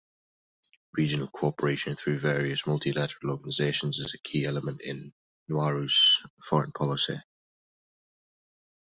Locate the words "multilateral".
2.65-3.29